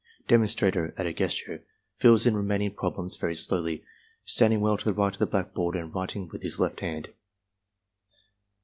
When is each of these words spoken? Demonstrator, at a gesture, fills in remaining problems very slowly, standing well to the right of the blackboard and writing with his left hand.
Demonstrator, 0.27 0.95
at 0.97 1.05
a 1.05 1.13
gesture, 1.13 1.63
fills 1.97 2.25
in 2.25 2.35
remaining 2.35 2.73
problems 2.73 3.17
very 3.17 3.35
slowly, 3.35 3.83
standing 4.25 4.59
well 4.59 4.75
to 4.75 4.85
the 4.85 4.95
right 4.95 5.13
of 5.13 5.19
the 5.19 5.27
blackboard 5.27 5.75
and 5.75 5.93
writing 5.93 6.27
with 6.29 6.41
his 6.41 6.59
left 6.59 6.79
hand. 6.79 7.09